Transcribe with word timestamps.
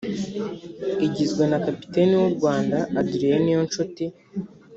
igizwe 1.05 1.43
na 1.51 1.59
Kapiteni 1.65 2.13
w’u 2.21 2.31
Rwanda 2.35 2.77
Adrien 3.01 3.39
Niyonshuti 3.43 4.03